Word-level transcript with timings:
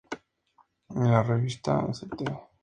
La 0.95 1.21
revista 1.21 1.93
"St. 1.93 2.23